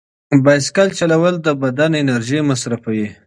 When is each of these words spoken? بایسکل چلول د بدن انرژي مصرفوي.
بایسکل 0.43 0.89
چلول 0.99 1.35
د 1.41 1.47
بدن 1.61 1.91
انرژي 2.01 2.39
مصرفوي. 2.49 3.07